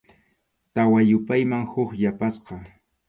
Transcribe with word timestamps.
Tawa 0.73 0.99
yupayman 1.09 1.63
huk 1.71 1.89
yapasqa. 2.03 2.53